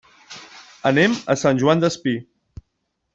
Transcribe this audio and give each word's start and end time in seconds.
Anem 0.91 1.17
a 1.35 1.37
Sant 1.43 1.61
Joan 1.65 1.85
Despí. 1.87 2.15